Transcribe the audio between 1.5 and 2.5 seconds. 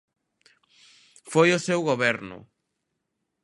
o seu Goberno.